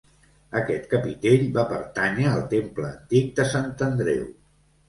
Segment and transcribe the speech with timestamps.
[0.59, 4.27] Aquest capitell va pertànyer al temple antic de Sant Andreu.